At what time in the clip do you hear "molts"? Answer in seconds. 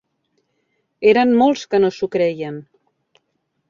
1.43-1.69